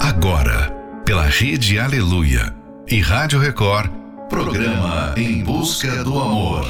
Agora, 0.00 0.70
pela 1.04 1.24
Rede 1.24 1.78
Aleluia 1.78 2.54
e 2.86 3.00
Rádio 3.00 3.40
Record, 3.40 3.90
programa 4.28 5.12
Em 5.16 5.42
Busca 5.42 6.04
do 6.04 6.18
Amor. 6.18 6.66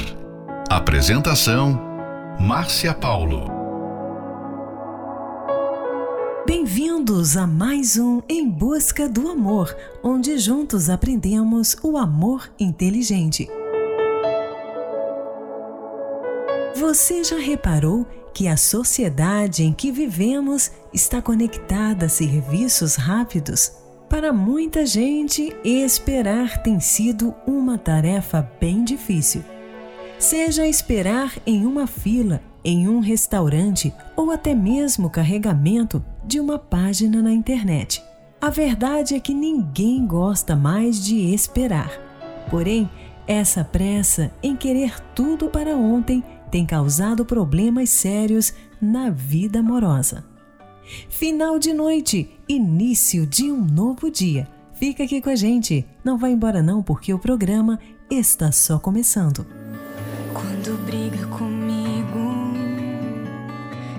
Apresentação: 0.67 1.79
Márcia 2.39 2.91
Paulo. 2.91 3.47
Bem-vindos 6.47 7.37
a 7.37 7.45
mais 7.45 7.97
um 7.97 8.19
Em 8.27 8.49
Busca 8.49 9.07
do 9.07 9.29
Amor, 9.29 9.75
onde 10.03 10.39
juntos 10.39 10.89
aprendemos 10.89 11.77
o 11.83 11.97
amor 11.97 12.49
inteligente. 12.59 13.47
Você 16.75 17.23
já 17.23 17.37
reparou 17.37 18.05
que 18.05 18.18
a 18.47 18.55
sociedade 18.55 19.63
em 19.63 19.73
que 19.73 19.91
vivemos 19.91 20.71
está 20.93 21.21
conectada 21.21 22.05
a 22.05 22.09
serviços 22.09 22.95
rápidos? 22.95 23.73
Para 24.09 24.33
muita 24.33 24.85
gente, 24.85 25.55
esperar 25.63 26.63
tem 26.63 26.79
sido 26.79 27.33
uma 27.45 27.77
tarefa 27.77 28.49
bem 28.59 28.83
difícil. 28.83 29.43
Seja 30.17 30.65
esperar 30.67 31.33
em 31.45 31.65
uma 31.65 31.85
fila, 31.85 32.41
em 32.63 32.87
um 32.89 32.99
restaurante 32.99 33.93
ou 34.15 34.31
até 34.31 34.55
mesmo 34.55 35.09
carregamento 35.09 36.03
de 36.25 36.39
uma 36.39 36.57
página 36.57 37.21
na 37.21 37.31
internet. 37.31 38.03
A 38.41 38.49
verdade 38.49 39.15
é 39.15 39.19
que 39.19 39.33
ninguém 39.33 40.05
gosta 40.05 40.55
mais 40.55 41.03
de 41.03 41.33
esperar. 41.33 41.91
Porém, 42.49 42.89
essa 43.27 43.63
pressa 43.63 44.31
em 44.41 44.55
querer 44.55 44.99
tudo 45.13 45.49
para 45.49 45.75
ontem 45.75 46.23
tem 46.49 46.65
causado 46.65 47.23
problemas 47.23 47.89
sérios 47.89 48.53
na 48.81 49.09
vida 49.09 49.59
amorosa. 49.59 50.23
Final 51.07 51.59
de 51.59 51.73
noite, 51.73 52.29
início 52.47 53.25
de 53.25 53.51
um 53.51 53.63
novo 53.63 54.09
dia. 54.09 54.47
Fica 54.73 55.03
aqui 55.03 55.21
com 55.21 55.29
a 55.29 55.35
gente, 55.35 55.85
não 56.03 56.17
vai 56.17 56.31
embora 56.31 56.63
não, 56.63 56.81
porque 56.81 57.13
o 57.13 57.19
programa 57.19 57.79
está 58.09 58.51
só 58.51 58.79
começando. 58.79 59.45
Quando 60.33 60.77
briga 60.85 61.27
comigo, 61.27 62.53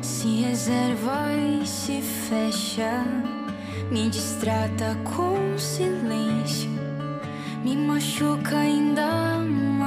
se 0.00 0.40
reserva 0.42 1.32
e 1.34 1.66
se 1.66 2.00
fecha, 2.00 3.04
me 3.90 4.08
distrata 4.08 4.96
com 5.04 5.58
silêncio, 5.58 6.70
me 7.62 7.76
machuca 7.76 8.58
ainda 8.58 9.38
mais. 9.38 9.79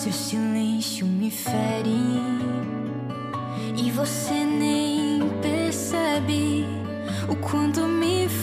Seu 0.00 0.14
silêncio 0.14 1.06
me 1.06 1.30
fere. 1.30 1.90
E 3.76 3.90
você 3.90 4.32
nem 4.46 5.20
percebe 5.42 6.64
o 7.28 7.36
quanto 7.36 7.82
me 7.82 8.26
faz 8.26 8.39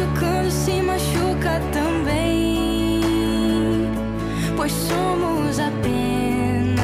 machucando, 0.00 0.50
se 0.50 0.82
machuca 0.82 1.60
também. 1.72 3.00
Pois 4.56 4.72
somos 4.72 5.58
apenas 5.58 6.80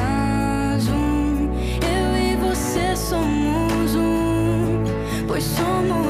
um. 0.89 1.49
Eu 1.81 2.15
e 2.15 2.35
você 2.35 2.95
somos 2.95 3.95
um. 3.95 4.83
Pois 5.27 5.43
somos 5.43 6.06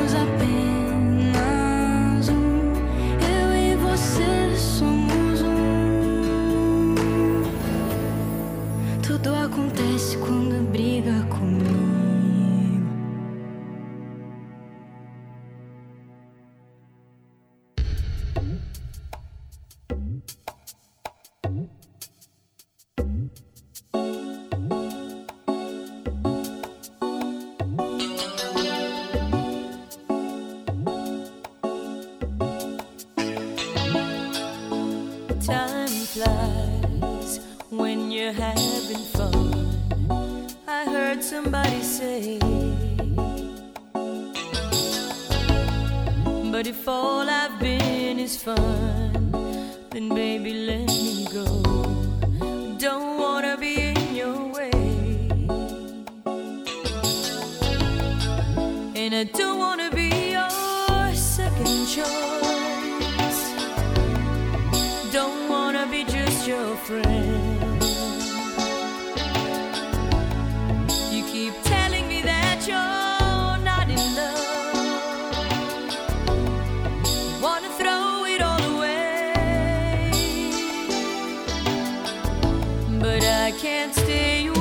can't 83.57 83.95
stay 83.95 84.45
away 84.45 84.56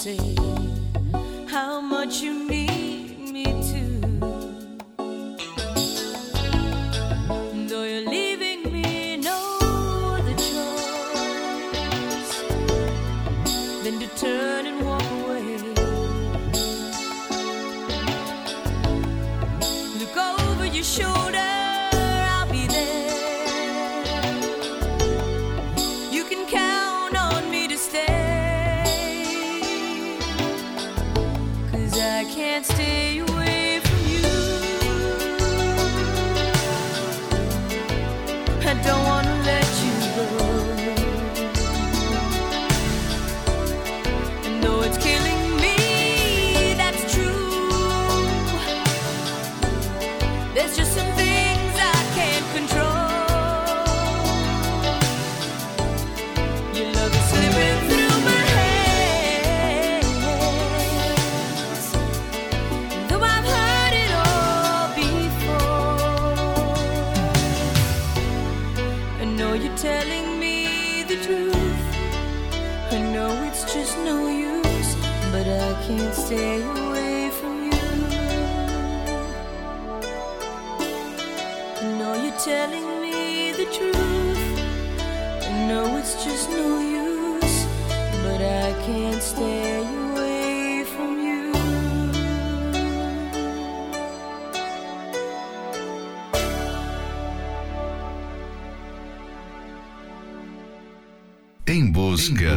see. 0.00 0.39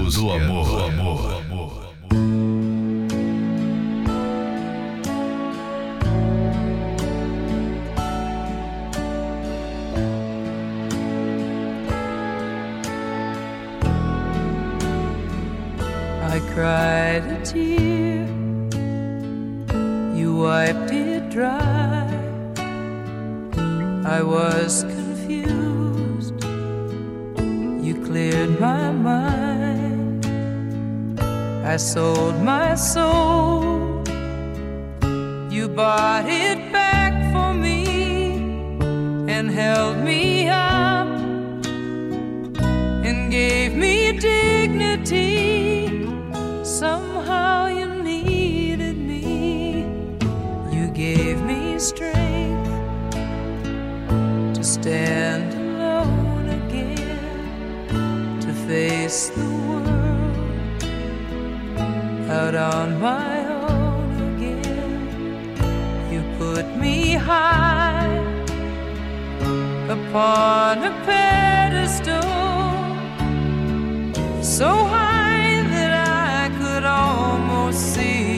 Busca, 0.04 0.22
do 0.22 0.30
amor. 0.30 1.80
I 16.26 16.40
cried 16.54 17.24
a 17.26 17.46
tear, 17.46 18.28
you 20.16 20.36
wiped 20.36 20.92
it 20.92 21.30
dry. 21.30 21.60
I 24.06 24.22
was 24.22 24.84
confused, 24.84 26.44
you 27.86 27.94
cleared 28.06 28.60
my 28.60 28.92
mind. 28.92 29.62
I 31.65 31.77
sold 31.77 32.42
my 32.44 32.75
soul, 32.75 34.04
you 35.50 35.69
bought 35.69 36.25
it 36.27 36.74
back 36.74 37.13
for 37.31 37.54
me 37.54 38.33
and 39.31 39.50
held 39.50 39.98
me 39.98 40.50
up 40.50 41.07
and 43.07 43.31
gave 43.31 43.75
me 43.75 44.12
dignity. 44.19 46.06
Somehow 46.63 47.68
you 47.68 47.88
needed 48.04 48.98
me. 48.98 49.86
You 50.69 50.88
gave 50.94 51.42
me 51.44 51.80
strength 51.80 52.69
to 54.56 54.63
stand 54.63 55.43
out 62.44 62.56
on 62.56 63.00
my 63.00 63.36
own 63.62 64.36
again. 64.36 65.56
You 66.12 66.22
put 66.38 66.66
me 66.76 67.14
high 67.14 68.18
upon 69.98 70.84
a 70.92 70.94
pedestal 71.08 72.22
so 74.42 74.70
high 74.96 75.56
that 75.74 75.92
I 76.36 76.44
could 76.60 76.84
almost 76.84 77.80
see 77.94 78.33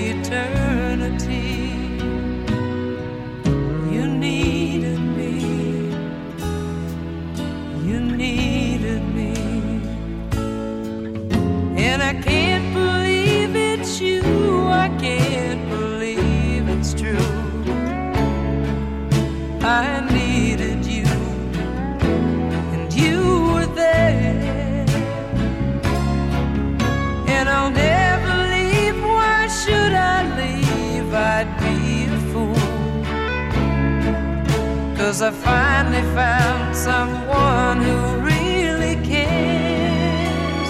Cause 35.05 35.21
I 35.21 35.29
finally 35.29 36.01
found 36.15 36.75
someone 36.75 37.79
who 37.79 37.97
really 38.21 38.95
cares. 39.05 40.69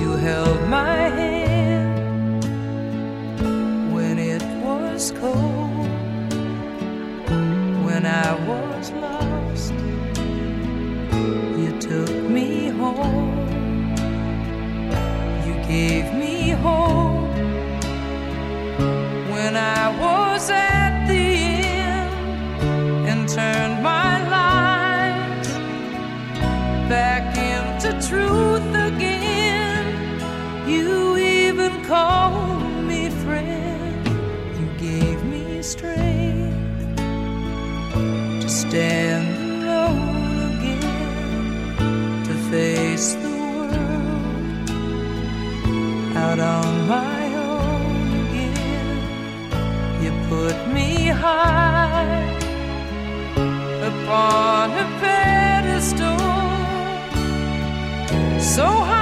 You 0.00 0.10
held 0.22 0.68
my 0.68 1.08
hand 1.18 2.44
when 3.92 4.20
it 4.20 4.44
was 4.64 5.10
cold, 5.18 5.88
when 7.84 8.06
I 8.06 8.34
was 8.46 8.92
lost 8.92 9.72
you 11.58 11.76
took 11.80 12.30
me 12.30 12.68
home. 12.68 13.48
You 15.44 15.54
gave 15.66 16.14
me 16.14 16.50
hope 16.50 17.03
I 19.86 19.90
was 19.90 20.48
at 20.48 21.04
the 21.06 21.12
end 21.12 23.06
and 23.06 23.28
turned 23.28 23.82
my 23.82 24.16
life 24.30 25.46
back 26.88 27.36
into 27.36 27.90
truth 28.08 28.66
again. 28.90 29.84
You 30.66 31.18
even 31.18 31.84
called 31.84 32.82
me 32.86 33.10
friend. 33.10 34.08
You 34.58 34.66
gave 34.78 35.22
me 35.22 35.60
strength 35.60 36.96
to 38.40 38.48
stand 38.48 39.64
alone 39.64 40.36
again, 40.54 42.24
to 42.24 42.34
face 42.50 43.12
the 43.16 43.32
world 43.54 44.70
out 46.16 46.40
on 46.40 46.73
high 51.24 52.36
upon 53.90 54.66
a 54.84 54.86
pedestal, 55.00 56.18
so 58.38 58.66
high 58.88 58.93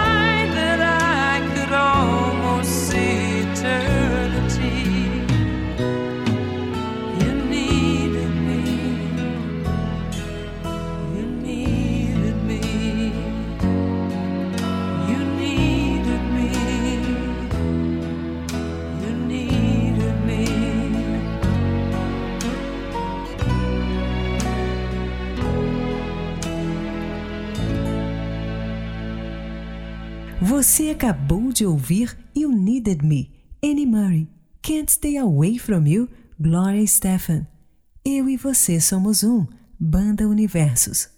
Você 30.54 30.90
acabou 30.90 31.50
de 31.50 31.64
ouvir 31.64 32.14
You 32.36 32.50
Needed 32.52 33.02
Me, 33.02 33.30
Annie 33.64 33.86
Murray. 33.86 34.28
Can't 34.60 34.92
Stay 34.92 35.16
Away 35.16 35.58
From 35.58 35.86
You, 35.86 36.10
Gloria 36.38 36.86
Stefan. 36.86 37.46
Eu 38.04 38.28
e 38.28 38.36
você 38.36 38.78
somos 38.78 39.24
um, 39.24 39.46
Banda 39.80 40.28
Universos. 40.28 41.08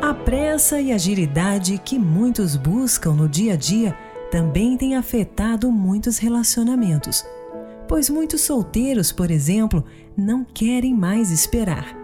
A 0.00 0.14
pressa 0.14 0.80
e 0.80 0.90
agilidade 0.90 1.76
que 1.76 1.98
muitos 1.98 2.56
buscam 2.56 3.12
no 3.12 3.28
dia 3.28 3.52
a 3.52 3.56
dia 3.56 3.94
também 4.30 4.78
tem 4.78 4.96
afetado 4.96 5.70
muitos 5.70 6.16
relacionamentos. 6.16 7.22
Pois 7.86 8.08
muitos 8.08 8.40
solteiros, 8.40 9.12
por 9.12 9.30
exemplo, 9.30 9.84
não 10.16 10.42
querem 10.42 10.94
mais 10.94 11.30
esperar. 11.30 11.94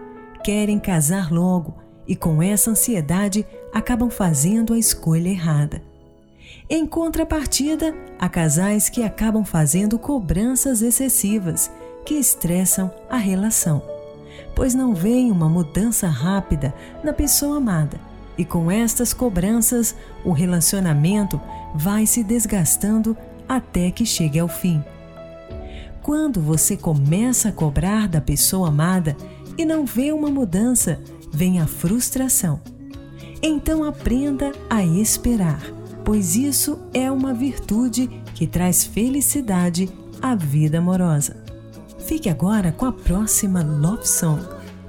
Querem 0.43 0.77
casar 0.77 1.31
logo 1.31 1.88
e, 2.09 2.15
com 2.15 2.41
essa 2.41 2.71
ansiedade, 2.71 3.45
acabam 3.71 4.09
fazendo 4.09 4.73
a 4.73 4.79
escolha 4.79 5.29
errada. 5.29 5.79
Em 6.67 6.83
contrapartida, 6.87 7.93
há 8.17 8.27
casais 8.27 8.89
que 8.89 9.03
acabam 9.03 9.45
fazendo 9.45 9.99
cobranças 9.99 10.81
excessivas 10.81 11.71
que 12.03 12.15
estressam 12.15 12.91
a 13.07 13.17
relação, 13.17 13.83
pois 14.55 14.73
não 14.73 14.95
veem 14.95 15.31
uma 15.31 15.47
mudança 15.47 16.07
rápida 16.07 16.73
na 17.03 17.13
pessoa 17.13 17.57
amada. 17.57 17.99
E 18.35 18.43
com 18.43 18.71
estas 18.71 19.13
cobranças, 19.13 19.95
o 20.25 20.31
relacionamento 20.31 21.39
vai 21.75 22.07
se 22.07 22.23
desgastando 22.23 23.15
até 23.47 23.91
que 23.91 24.05
chegue 24.05 24.39
ao 24.39 24.47
fim. 24.47 24.83
Quando 26.01 26.41
você 26.41 26.75
começa 26.75 27.49
a 27.49 27.51
cobrar 27.51 28.07
da 28.07 28.19
pessoa 28.19 28.69
amada 28.69 29.15
e 29.57 29.65
não 29.65 29.85
vê 29.85 30.11
uma 30.11 30.29
mudança, 30.29 30.99
vem 31.31 31.59
a 31.59 31.67
frustração. 31.67 32.61
Então 33.41 33.83
aprenda 33.83 34.51
a 34.69 34.83
esperar 34.83 35.79
pois 36.09 36.35
isso 36.35 36.79
é 36.91 37.11
uma 37.11 37.35
virtude 37.35 38.07
que 38.33 38.47
traz 38.47 38.83
felicidade 38.83 39.87
à 40.19 40.33
vida 40.33 40.79
amorosa. 40.79 41.37
Fique 41.99 42.27
agora 42.27 42.71
com 42.71 42.87
a 42.87 42.91
próxima 42.91 43.61
Love 43.61 44.07
Song, 44.07 44.41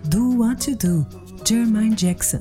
Do 0.04 0.38
What 0.38 0.70
You 0.70 0.76
Do, 0.78 1.06
Jermaine 1.47 1.94
Jackson. 1.94 2.40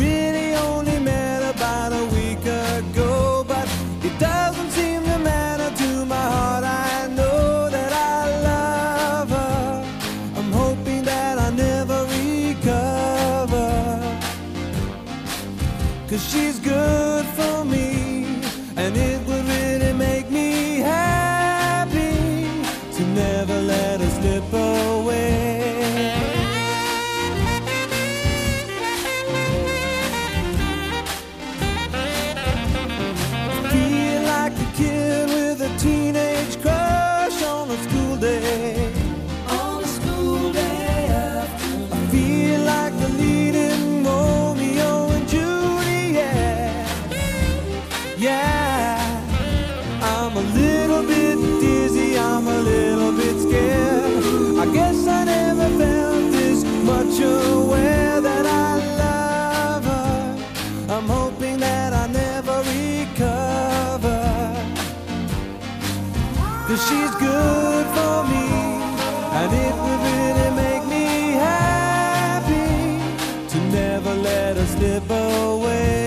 Really 0.00 0.39
her 75.10 75.50
slip 75.60 75.99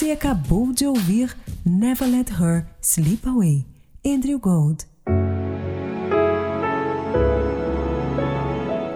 Você 0.00 0.12
acabou 0.12 0.72
de 0.72 0.86
ouvir 0.86 1.36
Never 1.62 2.08
Let 2.08 2.30
Her 2.30 2.64
Slip 2.80 3.28
Away, 3.28 3.66
Andrew 4.02 4.38
Gold. 4.38 4.86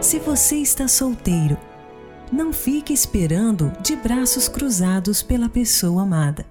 Se 0.01 0.19
você 0.19 0.57
está 0.57 0.89
solteiro, 0.89 1.59
não 2.33 2.55
fique 2.55 2.95
esperando 2.95 3.71
de 3.83 3.95
braços 3.97 4.49
cruzados 4.49 5.23
pela 5.23 5.47
pessoa 5.47 6.05
amada. 6.05 6.47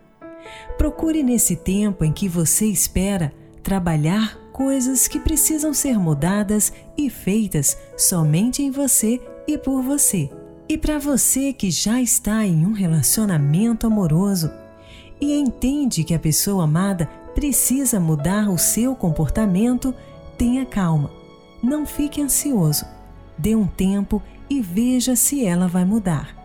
Procure 0.77 1.23
nesse 1.23 1.55
tempo 1.55 2.05
em 2.05 2.13
que 2.13 2.29
você 2.29 2.67
espera 2.67 3.33
trabalhar 3.63 4.37
coisas 4.51 5.07
que 5.07 5.19
precisam 5.19 5.73
ser 5.73 5.97
mudadas 5.97 6.71
e 6.95 7.09
feitas 7.09 7.75
somente 7.97 8.61
em 8.61 8.69
você 8.69 9.19
e 9.47 9.57
por 9.57 9.81
você. 9.81 10.29
E 10.73 10.77
para 10.79 10.97
você 10.97 11.53
que 11.53 11.69
já 11.69 12.01
está 12.01 12.43
em 12.43 12.65
um 12.65 12.71
relacionamento 12.71 13.85
amoroso 13.85 14.49
e 15.21 15.31
entende 15.31 16.03
que 16.03 16.15
a 16.15 16.19
pessoa 16.19 16.63
amada 16.63 17.05
precisa 17.35 17.99
mudar 17.99 18.49
o 18.49 18.57
seu 18.57 18.95
comportamento, 18.95 19.93
tenha 20.35 20.65
calma. 20.65 21.11
Não 21.61 21.85
fique 21.85 22.19
ansioso. 22.19 22.87
Dê 23.37 23.55
um 23.55 23.67
tempo 23.67 24.19
e 24.49 24.61
veja 24.61 25.15
se 25.15 25.45
ela 25.45 25.67
vai 25.67 25.85
mudar. 25.85 26.35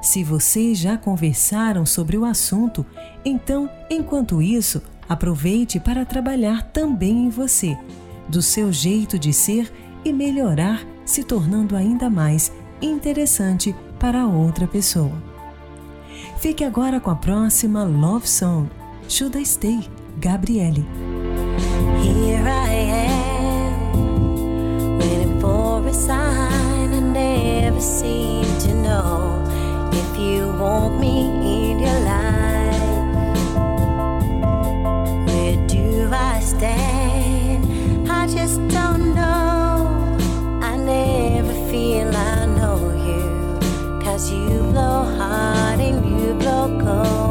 Se 0.00 0.22
vocês 0.22 0.78
já 0.78 0.96
conversaram 0.96 1.84
sobre 1.84 2.16
o 2.16 2.24
assunto, 2.24 2.86
então, 3.24 3.68
enquanto 3.90 4.40
isso, 4.40 4.80
aproveite 5.08 5.80
para 5.80 6.04
trabalhar 6.04 6.62
também 6.62 7.24
em 7.24 7.28
você, 7.28 7.76
do 8.28 8.40
seu 8.40 8.72
jeito 8.72 9.18
de 9.18 9.32
ser 9.32 9.68
e 10.04 10.12
melhorar, 10.12 10.86
se 11.04 11.24
tornando 11.24 11.74
ainda 11.74 12.08
mais 12.08 12.52
interessante 12.84 13.74
para 13.98 14.26
outra 14.26 14.66
pessoa. 14.66 15.12
Fique 16.38 16.62
agora 16.64 17.00
com 17.00 17.10
a 17.10 17.16
próxima 17.16 17.82
Love 17.84 18.28
Song, 18.28 18.68
Should 19.08 19.38
I 19.38 19.42
Stay, 19.46 19.88
Gabriele. 20.18 20.84
Here 22.02 22.42
I 22.46 23.08
am, 23.92 24.98
waiting 24.98 25.40
for 25.40 25.86
a 25.88 25.92
sign. 25.92 26.92
I 26.92 27.00
never 27.00 27.80
seem 27.80 28.44
to 28.60 28.74
know 28.74 29.42
if 29.92 30.18
you 30.18 30.52
want 30.60 31.00
me 31.00 31.30
in 31.70 31.80
your 31.80 32.00
life. 32.00 32.82
Where 35.26 35.56
do 35.66 36.10
I 36.12 36.40
stand? 36.40 37.64
I 38.10 38.26
just 38.26 38.60
don't 38.68 39.14
know. 39.14 39.43
blow 44.74 45.04
hard 45.16 45.78
and 45.78 46.04
you 46.10 46.34
blow 46.34 46.66
cold. 46.82 47.23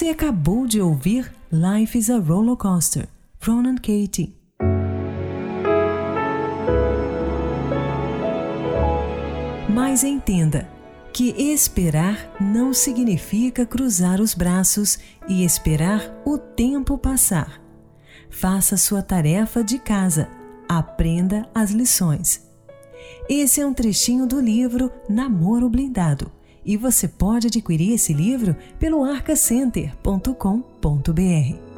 Você 0.00 0.08
acabou 0.08 0.66
de 0.66 0.80
ouvir 0.80 1.30
Life 1.52 1.98
is 1.98 2.08
a 2.08 2.18
Roller 2.18 2.56
Coaster, 2.56 3.06
Ronan 3.38 3.74
Katie. 3.74 4.34
Mas 9.68 10.02
entenda 10.02 10.66
que 11.12 11.28
esperar 11.52 12.34
não 12.40 12.72
significa 12.72 13.66
cruzar 13.66 14.22
os 14.22 14.32
braços 14.32 14.98
e 15.28 15.44
esperar 15.44 16.18
o 16.24 16.38
tempo 16.38 16.96
passar. 16.96 17.60
Faça 18.30 18.78
sua 18.78 19.02
tarefa 19.02 19.62
de 19.62 19.78
casa, 19.78 20.30
aprenda 20.66 21.46
as 21.54 21.72
lições. 21.72 22.48
Esse 23.28 23.60
é 23.60 23.66
um 23.66 23.74
trechinho 23.74 24.26
do 24.26 24.40
livro 24.40 24.90
Namoro 25.10 25.68
Blindado 25.68 26.39
e 26.64 26.76
você 26.76 27.06
pode 27.08 27.46
adquirir 27.46 27.94
esse 27.94 28.12
livro 28.12 28.54
pelo 28.78 29.02
arcacenter.com.br. 29.04 31.70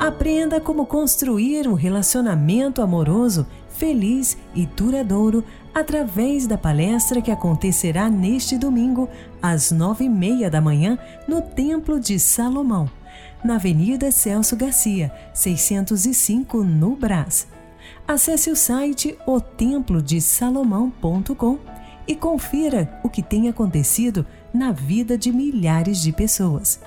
Aprenda 0.00 0.60
como 0.60 0.86
construir 0.86 1.66
um 1.66 1.74
relacionamento 1.74 2.82
amoroso, 2.82 3.46
feliz 3.70 4.36
e 4.54 4.66
duradouro 4.66 5.42
através 5.74 6.46
da 6.46 6.58
palestra 6.58 7.22
que 7.22 7.30
acontecerá 7.30 8.10
neste 8.10 8.58
domingo, 8.58 9.08
às 9.40 9.70
nove 9.72 10.04
e 10.04 10.08
meia 10.08 10.50
da 10.50 10.60
manhã, 10.60 10.98
no 11.26 11.40
Templo 11.42 11.98
de 11.98 12.18
Salomão, 12.18 12.90
na 13.42 13.54
Avenida 13.56 14.10
Celso 14.10 14.54
Garcia, 14.56 15.10
605, 15.32 16.62
no 16.62 16.94
Brás. 16.96 17.48
Acesse 18.06 18.50
o 18.50 18.56
site 18.56 19.16
otemplodesalomão.com.br 19.26 21.73
e 22.06 22.14
confira 22.14 23.00
o 23.02 23.08
que 23.08 23.22
tem 23.22 23.48
acontecido 23.48 24.26
na 24.52 24.72
vida 24.72 25.16
de 25.16 25.32
milhares 25.32 26.00
de 26.00 26.12
pessoas. 26.12 26.80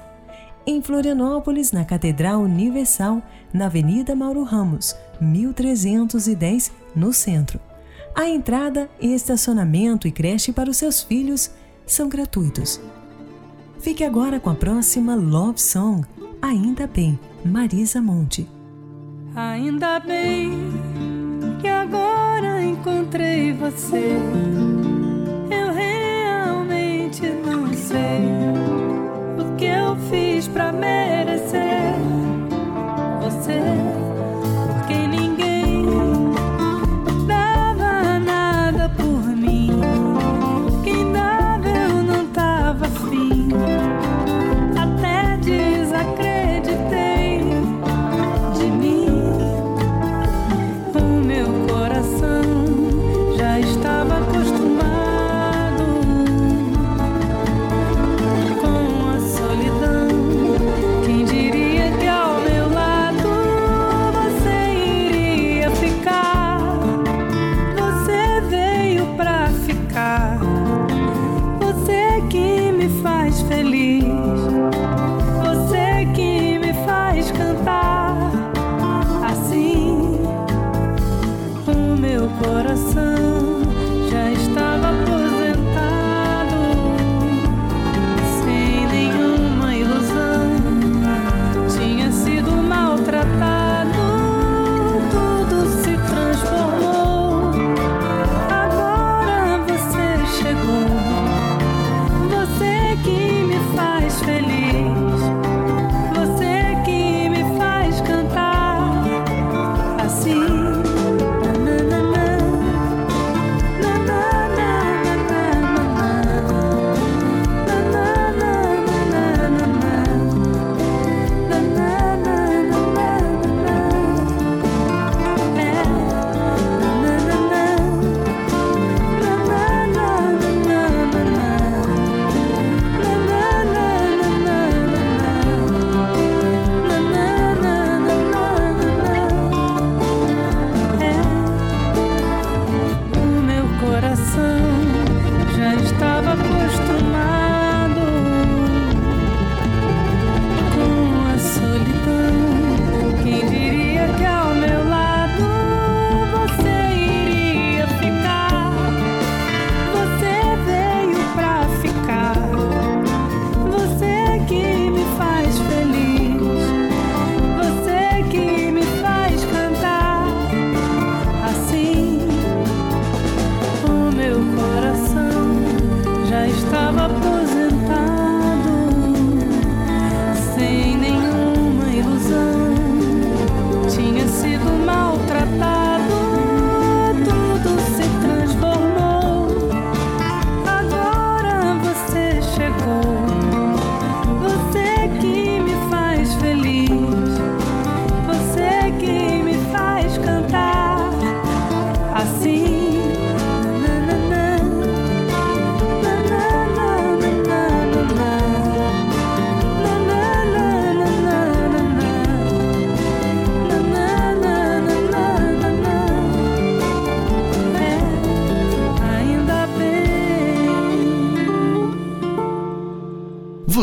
Em 0.65 0.81
Florianópolis, 0.81 1.71
na 1.71 1.85
Catedral 1.85 2.41
Universal, 2.41 3.21
na 3.53 3.67
Avenida 3.67 4.15
Mauro 4.15 4.43
Ramos, 4.43 4.95
1310, 5.21 6.71
no 6.95 7.13
centro. 7.13 7.59
A 8.13 8.27
entrada 8.27 8.89
e 8.99 9.13
estacionamento 9.13 10.07
e 10.07 10.11
creche 10.11 10.51
para 10.51 10.69
os 10.69 10.77
seus 10.77 11.01
filhos 11.03 11.51
são 11.85 12.09
gratuitos. 12.09 12.81
Fique 13.79 14.03
agora 14.03 14.39
com 14.39 14.49
a 14.49 14.55
próxima 14.55 15.15
Love 15.15 15.61
Song, 15.61 16.05
Ainda 16.41 16.87
Bem, 16.87 17.17
Marisa 17.45 18.01
Monte. 18.01 18.47
Ainda 19.35 19.99
bem 19.99 20.51
que 21.61 21.67
agora 21.67 22.63
encontrei 22.63 23.53
você. 23.53 24.76
sei 27.97 29.43
o 29.43 29.55
que 29.55 29.65
eu 29.65 29.95
fiz 30.09 30.47
pra 30.47 30.71
merecer. 30.71 31.86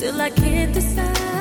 Still 0.00 0.18
I 0.18 0.30
can't 0.30 0.72
decide. 0.72 1.39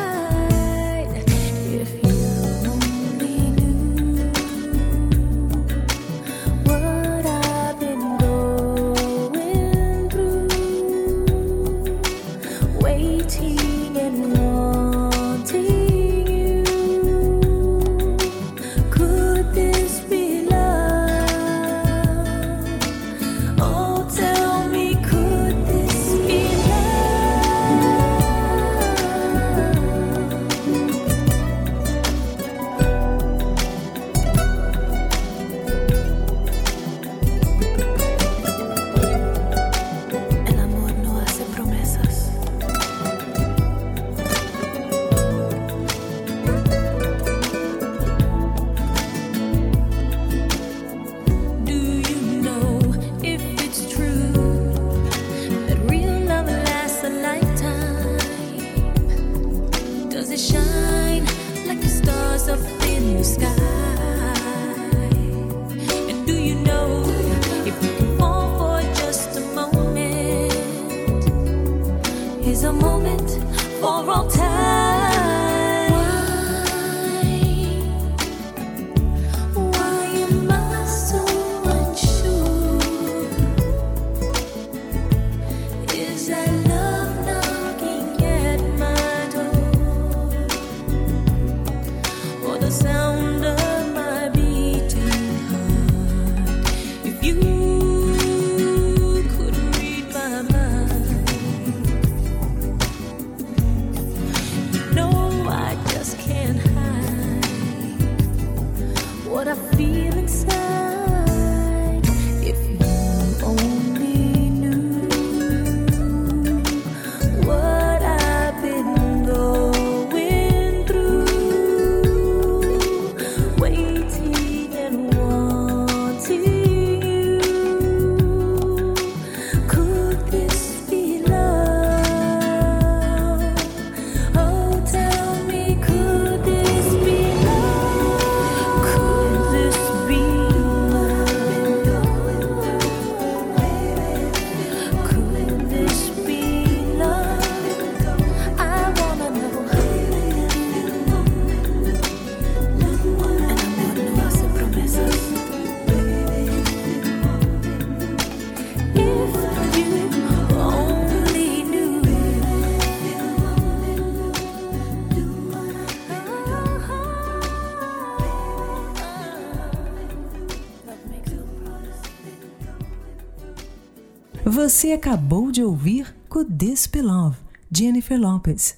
Você 174.69 174.91
acabou 174.91 175.51
de 175.51 175.63
ouvir 175.63 176.15
Could 176.29 176.53
This 176.55 176.85
Be 176.85 177.01
Love, 177.01 177.35
Jennifer 177.71 178.21
Lopez. 178.21 178.77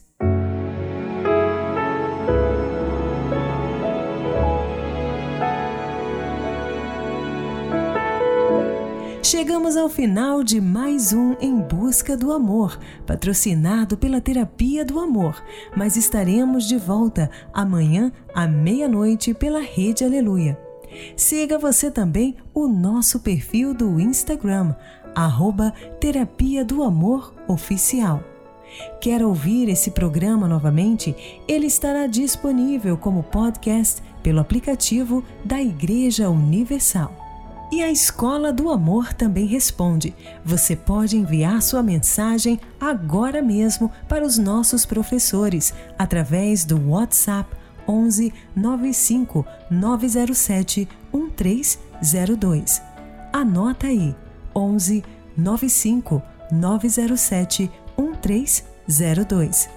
Chegamos 9.22 9.76
ao 9.76 9.90
final 9.90 10.46
de 10.46 10.62
mais 10.62 11.12
um 11.12 11.34
Em 11.42 11.60
Busca 11.60 12.16
do 12.16 12.32
Amor, 12.32 12.80
patrocinado 13.06 13.98
pela 13.98 14.22
Terapia 14.22 14.86
do 14.86 14.98
Amor, 14.98 15.44
mas 15.76 15.98
estaremos 15.98 16.70
de 16.70 16.78
volta 16.78 17.30
amanhã 17.54 18.14
à 18.34 18.48
meia-noite 18.48 19.34
pela 19.34 19.60
Rede 19.60 20.06
Aleluia. 20.06 20.58
Siga 21.16 21.58
você 21.58 21.90
também 21.90 22.36
o 22.54 22.68
nosso 22.68 23.20
perfil 23.20 23.74
do 23.74 24.00
Instagram, 24.00 24.76
arroba 25.16 25.74
Terapia 26.00 26.64
do 26.64 26.84
Amor 26.84 27.34
Oficial. 27.48 28.24
Quer 29.02 29.24
ouvir 29.24 29.70
esse 29.70 29.92
programa 29.92 30.48
novamente? 30.48 31.16
Ele 31.48 31.68
estará 31.68 32.08
disponível 32.08 32.98
como 32.98 33.24
podcast 33.24 34.02
pelo 34.24 34.40
aplicativo 34.40 35.24
da 35.44 35.62
Igreja 35.62 36.30
Universal. 36.30 37.22
E 37.72 37.82
a 37.82 37.90
Escola 37.90 38.52
do 38.52 38.70
Amor 38.70 39.14
também 39.14 39.46
responde. 39.46 40.14
Você 40.44 40.76
pode 40.76 41.18
enviar 41.18 41.62
sua 41.62 41.82
mensagem 41.82 42.60
agora 42.80 43.42
mesmo 43.42 43.90
para 44.10 44.26
os 44.26 44.38
nossos 44.38 44.86
professores 44.86 45.74
através 45.98 46.66
do 46.66 46.90
WhatsApp 46.90 47.50
11 47.88 48.34
95 48.56 49.46
907 49.70 50.88
1302. 51.14 52.82
Anota 53.32 53.88
aí: 53.88 54.14
11 54.56 55.04
95 55.38 56.22
907 56.52 57.72
1302. 57.98 59.70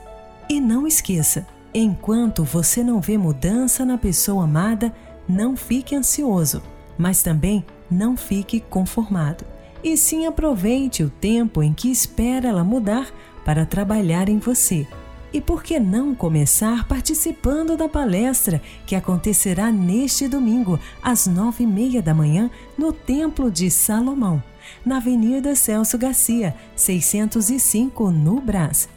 E 0.49 0.61
não 0.61 0.87
esqueça, 0.87 1.47
enquanto 1.73 2.45
você 2.45 2.83
não 2.83 3.01
vê 3.01 3.17
mudança 3.17 3.85
na 3.85 3.97
pessoa 3.97 4.45
amada, 4.45 4.95
não 5.29 5.57
fique 5.57 5.95
ansioso, 5.95 6.63
mas 6.99 7.23
também 7.23 7.65
não 7.91 8.17
fique 8.17 8.61
conformado. 8.61 9.45
E 9.83 9.97
sim 9.97 10.27
aproveite 10.27 11.03
o 11.03 11.11
tempo 11.11 11.63
em 11.63 11.73
que 11.73 11.91
espera 11.91 12.49
ela 12.49 12.65
mudar 12.65 13.11
para 13.45 13.67
trabalhar 13.67 14.29
em 14.29 14.39
você. 14.39 14.87
E 15.33 15.41
por 15.41 15.63
que 15.63 15.81
não 15.81 16.15
começar 16.15 16.87
participando 16.87 17.77
da 17.77 17.89
palestra 17.89 18.63
que 18.87 18.95
acontecerá 18.95 19.73
neste 19.73 20.29
domingo, 20.29 20.79
às 21.03 21.27
nove 21.27 21.65
e 21.65 21.67
meia 21.67 22.01
da 22.01 22.15
manhã, 22.15 22.49
no 22.79 22.93
Templo 22.93 23.51
de 23.51 23.69
Salomão, 23.69 24.43
na 24.85 24.99
Avenida 24.99 25.55
Celso 25.55 25.97
Garcia, 25.97 26.55
605, 26.77 28.11
no 28.11 28.39
Brás. 28.41 28.89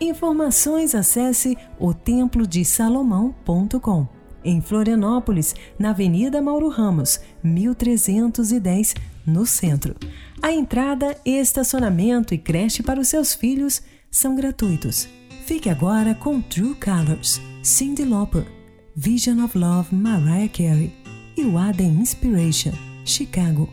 Informações 0.00 0.94
acesse 0.94 1.58
o 1.78 1.92
templodesalomão.com. 1.92 4.08
Em 4.44 4.60
Florianópolis, 4.60 5.54
na 5.78 5.90
Avenida 5.90 6.42
Mauro 6.42 6.68
Ramos, 6.68 7.20
1310, 7.42 8.94
no 9.26 9.46
centro. 9.46 9.96
A 10.42 10.52
entrada, 10.52 11.16
estacionamento 11.24 12.34
e 12.34 12.38
creche 12.38 12.82
para 12.82 13.00
os 13.00 13.08
seus 13.08 13.34
filhos 13.34 13.82
são 14.10 14.34
gratuitos. 14.34 15.08
Fique 15.46 15.70
agora 15.70 16.14
com 16.14 16.40
True 16.40 16.74
Colors, 16.74 17.40
Cyndi 17.62 18.04
Lauper, 18.04 18.46
Vision 18.94 19.42
of 19.42 19.56
Love, 19.56 19.94
Mariah 19.94 20.48
Carey 20.48 20.92
e 21.36 21.44
Waden 21.44 22.00
Inspiration, 22.00 22.72
Chicago. 23.04 23.68